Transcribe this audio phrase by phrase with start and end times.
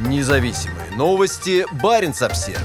[0.00, 1.66] Независимые новости.
[1.72, 2.60] Барин обсерва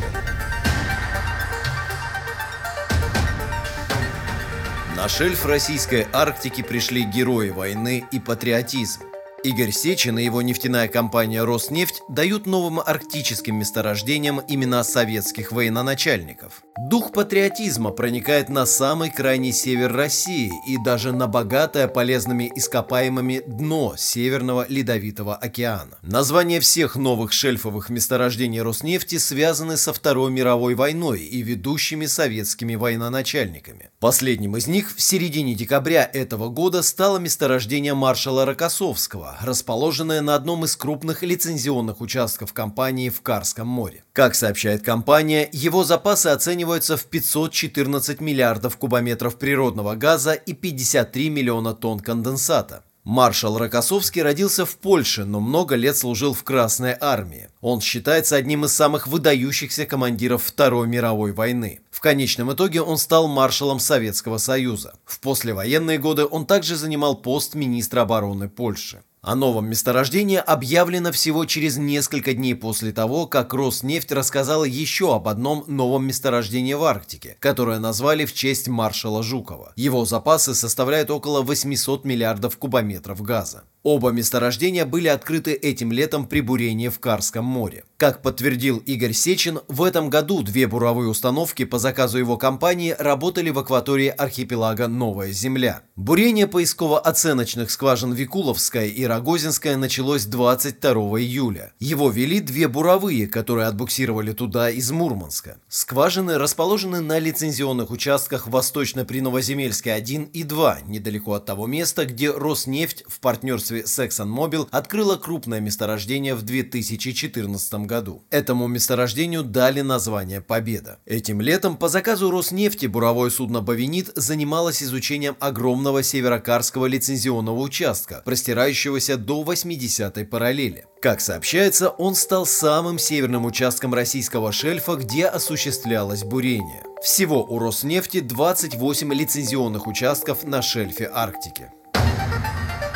[4.96, 9.02] На шельф российской Арктики пришли герои войны и патриотизм.
[9.44, 16.64] Игорь Сечин и его нефтяная компания «Роснефть» дают новым арктическим месторождениям имена советских военачальников.
[16.90, 23.96] Дух патриотизма проникает на самый крайний север России и даже на богатое полезными ископаемыми дно
[23.98, 25.98] Северного Ледовитого океана.
[26.04, 33.90] Названия всех новых шельфовых месторождений Роснефти связаны со Второй мировой войной и ведущими советскими военачальниками.
[34.00, 40.66] Последним из них в середине декабря этого года стало месторождение маршала Рокоссовского, расположенная на одном
[40.66, 44.04] из крупных лицензионных участков компании в Карском море.
[44.14, 51.74] Как сообщает компания, его запасы оцениваются в 514 миллиардов кубометров природного газа и 53 миллиона
[51.74, 52.84] тонн конденсата.
[53.04, 57.50] Маршал Рокоссовский родился в Польше, но много лет служил в Красной армии.
[57.60, 61.82] Он считается одним из самых выдающихся командиров Второй мировой войны.
[61.92, 64.94] В конечном итоге он стал маршалом Советского Союза.
[65.04, 69.04] В послевоенные годы он также занимал пост министра обороны Польши.
[69.24, 75.30] О новом месторождении объявлено всего через несколько дней после того, как Роснефть рассказала еще об
[75.30, 79.72] одном новом месторождении в Арктике, которое назвали в честь маршала Жукова.
[79.78, 83.64] Его запасы составляют около 800 миллиардов кубометров газа.
[83.84, 87.86] Оба месторождения были открыты этим летом при бурении в Карском море.
[87.98, 93.50] Как подтвердил Игорь Сечин, в этом году две буровые установки по заказу его компании работали
[93.50, 95.82] в акватории архипелага Новая Земля.
[95.96, 101.74] Бурение поисково-оценочных скважин Викуловская и Рогозинская началось 22 июля.
[101.80, 105.58] Его вели две буровые, которые отбуксировали туда из Мурманска.
[105.68, 113.04] Скважины расположены на лицензионных участках восточно-приновоземельской 1 и 2, недалеко от того места, где Роснефть
[113.08, 118.24] в партнерстве производстве ExxonMobil открыла крупное месторождение в 2014 году.
[118.30, 121.00] Этому месторождению дали название «Победа».
[121.06, 129.18] Этим летом по заказу Роснефти буровое судно «Бавинит» занималось изучением огромного северокарского лицензионного участка, простирающегося
[129.18, 130.86] до 80-й параллели.
[131.02, 136.84] Как сообщается, он стал самым северным участком российского шельфа, где осуществлялось бурение.
[137.04, 141.72] Всего у Роснефти 28 лицензионных участков на шельфе Арктики.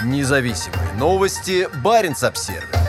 [0.03, 1.67] Независимые новости.
[1.83, 2.86] Барин обсервис